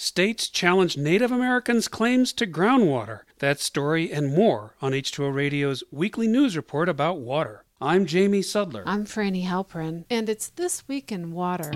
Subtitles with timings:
[0.00, 3.22] States challenge Native Americans' claims to groundwater.
[3.40, 7.64] That story and more on H2O Radio's weekly news report about water.
[7.80, 8.84] I'm Jamie Sudler.
[8.86, 11.72] I'm Frani Halperin, and it's This Week in Water.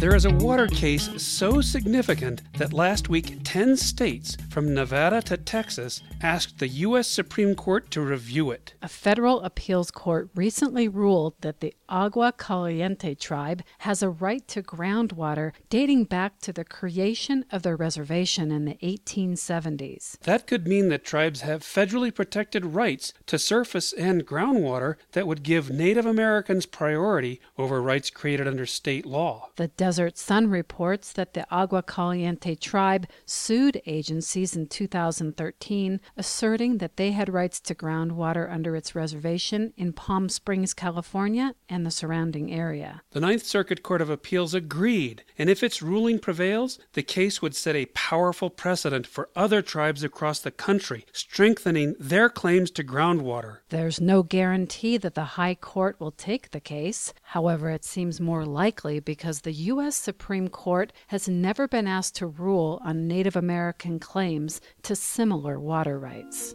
[0.00, 5.36] There is a water case so significant that last week 10 states, from Nevada to
[5.36, 7.06] Texas, asked the U.S.
[7.06, 8.72] Supreme Court to review it.
[8.80, 14.62] A federal appeals court recently ruled that the Agua Caliente tribe has a right to
[14.62, 20.18] groundwater dating back to the creation of their reservation in the 1870s.
[20.20, 25.42] That could mean that tribes have federally protected rights to surface and groundwater that would
[25.42, 29.50] give Native Americans priority over rights created under state law.
[29.56, 36.96] The Desert Sun reports that the Agua Caliente tribe sued agencies in 2013, asserting that
[36.96, 42.52] they had rights to groundwater under its reservation in Palm Springs, California, and the surrounding
[42.52, 43.02] area.
[43.10, 47.56] The Ninth Circuit Court of Appeals agreed, and if its ruling prevails, the case would
[47.56, 53.58] set a powerful precedent for other tribes across the country, strengthening their claims to groundwater.
[53.70, 57.12] There's no guarantee that the High Court will take the case.
[57.22, 59.79] However, it seems more likely because the U.S.
[59.80, 59.96] U.S.
[59.96, 65.98] Supreme Court has never been asked to rule on Native American claims to similar water
[65.98, 66.54] rights.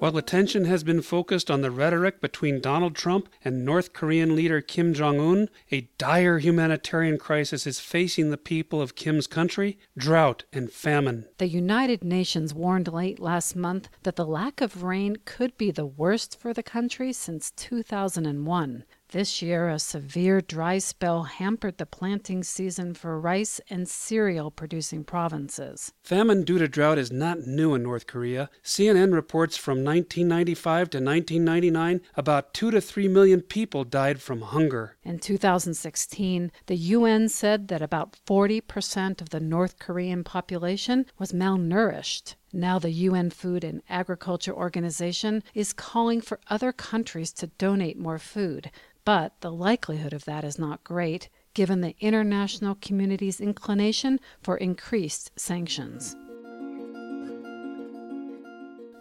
[0.00, 4.60] While attention has been focused on the rhetoric between Donald Trump and North Korean leader
[4.60, 10.42] Kim Jong un, a dire humanitarian crisis is facing the people of Kim's country drought
[10.52, 11.26] and famine.
[11.38, 15.86] The United Nations warned late last month that the lack of rain could be the
[15.86, 18.84] worst for the country since 2001.
[19.12, 25.02] This year, a severe dry spell hampered the planting season for rice and cereal producing
[25.02, 25.92] provinces.
[26.04, 28.48] Famine due to drought is not new in North Korea.
[28.62, 34.96] CNN reports from 1995 to 1999, about 2 to 3 million people died from hunger.
[35.02, 42.36] In 2016, the UN said that about 40% of the North Korean population was malnourished.
[42.52, 48.18] Now, the UN Food and Agriculture Organization is calling for other countries to donate more
[48.18, 48.70] food.
[49.04, 55.30] But the likelihood of that is not great, given the international community's inclination for increased
[55.36, 56.16] sanctions.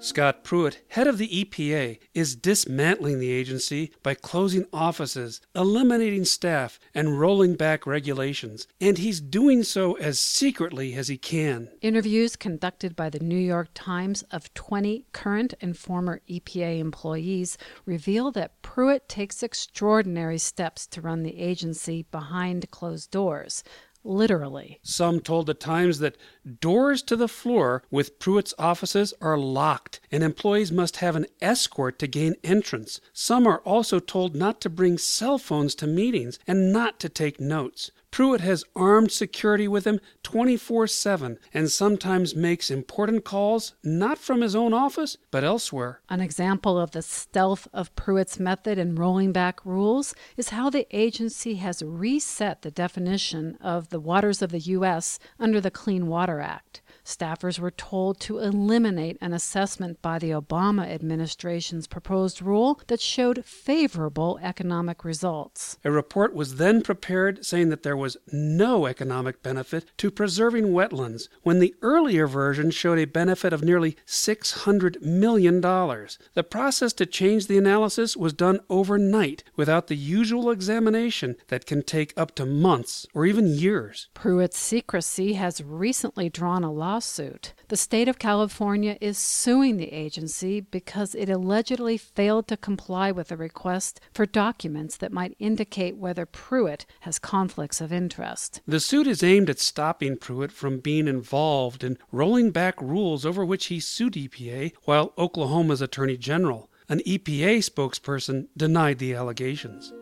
[0.01, 6.79] Scott Pruitt, head of the EPA, is dismantling the agency by closing offices, eliminating staff,
[6.95, 8.65] and rolling back regulations.
[8.79, 11.67] And he's doing so as secretly as he can.
[11.81, 18.31] Interviews conducted by the New York Times of 20 current and former EPA employees reveal
[18.31, 23.65] that Pruitt takes extraordinary steps to run the agency behind closed doors
[24.03, 24.79] literally.
[24.83, 26.17] Some told the Times that
[26.59, 31.99] doors to the floor with Pruitt's offices are locked and employees must have an escort
[31.99, 32.99] to gain entrance.
[33.13, 37.39] Some are also told not to bring cell phones to meetings and not to take
[37.39, 37.91] notes.
[38.11, 44.41] Pruitt has armed security with him 24 7 and sometimes makes important calls not from
[44.41, 46.01] his own office, but elsewhere.
[46.09, 50.87] An example of the stealth of Pruitt's method in rolling back rules is how the
[50.95, 55.19] agency has reset the definition of the waters of the U.S.
[55.39, 56.81] under the Clean Water Act.
[57.09, 63.43] Staffers were told to eliminate an assessment by the Obama administration's proposed rule that showed
[63.43, 65.79] favorable economic results.
[65.83, 71.29] A report was then prepared saying that there was no economic benefit to preserving wetlands,
[71.41, 75.61] when the earlier version showed a benefit of nearly $600 million.
[75.61, 81.81] The process to change the analysis was done overnight without the usual examination that can
[81.81, 84.09] take up to months or even years.
[84.13, 87.53] Pruitt's secrecy has recently drawn a lawsuit lawsuit.
[87.69, 93.31] The state of California is suing the agency because it allegedly failed to comply with
[93.31, 98.59] a request for documents that might indicate whether Pruitt has conflicts of interest.
[98.67, 103.45] The suit is aimed at stopping Pruitt from being involved in rolling back rules over
[103.45, 106.69] which he sued EPA while Oklahoma's Attorney General.
[106.89, 109.93] An EPA spokesperson denied the allegations.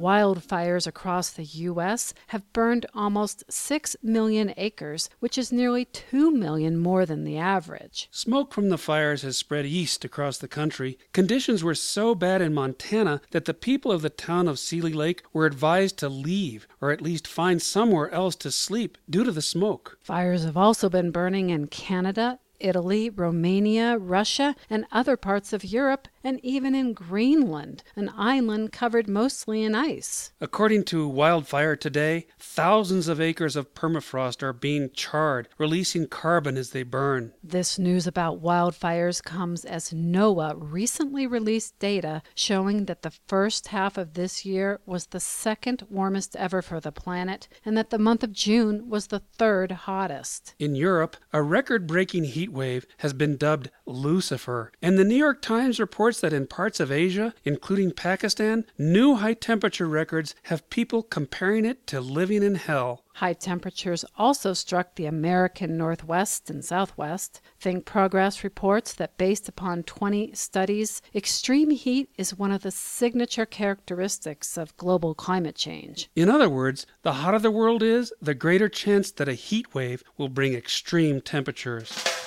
[0.00, 2.14] Wildfires across the U.S.
[2.28, 8.08] have burned almost 6 million acres, which is nearly 2 million more than the average.
[8.10, 10.98] Smoke from the fires has spread east across the country.
[11.12, 15.22] Conditions were so bad in Montana that the people of the town of Seeley Lake
[15.34, 19.42] were advised to leave or at least find somewhere else to sleep due to the
[19.42, 19.98] smoke.
[20.00, 26.08] Fires have also been burning in Canada, Italy, Romania, Russia, and other parts of Europe
[26.22, 30.32] and even in Greenland, an island covered mostly in ice.
[30.40, 36.70] According to Wildfire Today, thousands of acres of permafrost are being charred, releasing carbon as
[36.70, 37.32] they burn.
[37.42, 43.96] This news about wildfires comes as NOAA recently released data showing that the first half
[43.96, 48.22] of this year was the second warmest ever for the planet and that the month
[48.22, 50.54] of June was the third hottest.
[50.58, 55.42] In Europe, a record breaking heat wave has been dubbed Lucifer, and the New York
[55.42, 61.04] Times reports that in parts of Asia, including Pakistan, new high temperature records have people
[61.04, 63.04] comparing it to living in hell.
[63.14, 67.40] High temperatures also struck the American Northwest and Southwest.
[67.60, 73.46] Think Progress reports that based upon 20 studies, extreme heat is one of the signature
[73.46, 76.10] characteristics of global climate change.
[76.16, 80.02] In other words, the hotter the world is, the greater chance that a heat wave
[80.18, 82.19] will bring extreme temperatures.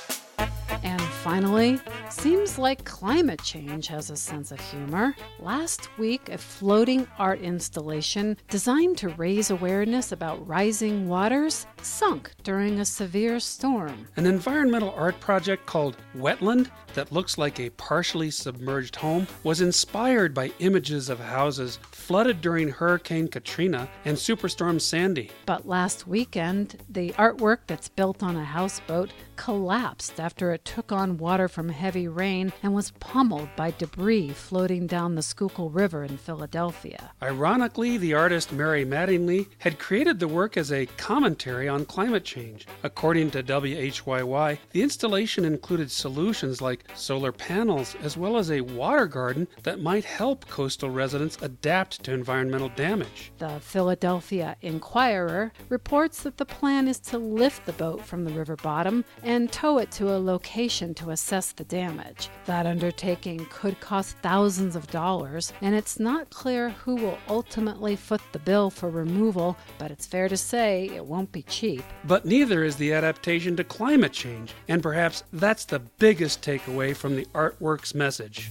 [1.24, 1.80] Finally,
[2.10, 5.16] seems like climate change has a sense of humor.
[5.40, 12.82] Last week, a floating art installation designed to raise awareness about rising waters sunk during
[12.82, 14.06] a severe storm.
[14.18, 20.34] An environmental art project called Wetland, that looks like a partially submerged home, was inspired
[20.34, 25.32] by images of houses flooded during Hurricane Katrina and Superstorm Sandy.
[25.46, 31.13] But last weekend, the artwork that's built on a houseboat collapsed after it took on
[31.18, 36.18] water from heavy rain and was pummeled by debris floating down the Schuylkill River in
[36.18, 37.12] Philadelphia.
[37.22, 42.68] Ironically, the artist Mary Mattingly had created the work as a commentary on climate change.
[42.84, 49.06] According to WHYY, the installation included solutions like solar panels as well as a water
[49.06, 53.32] garden that might help coastal residents adapt to environmental damage.
[53.38, 58.56] The Philadelphia Inquirer reports that the plan is to lift the boat from the river
[58.56, 62.30] bottom and tow it to a location to assess the damage.
[62.46, 68.22] That undertaking could cost thousands of dollars, and it's not clear who will ultimately foot
[68.32, 71.84] the bill for removal, but it's fair to say it won't be cheap.
[72.06, 77.16] But neither is the adaptation to climate change, and perhaps that's the biggest takeaway from
[77.16, 78.50] the artwork's message.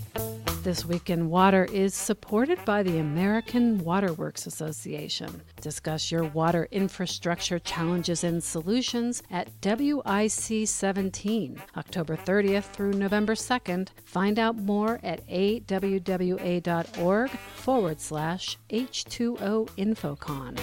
[0.62, 5.42] This Week in Water is supported by the American Waterworks Association.
[5.60, 13.88] Discuss your water infrastructure challenges and solutions at WIC 17, October 30th through November 2nd.
[14.04, 20.58] Find out more at awwa.org forward slash H2O Infocon.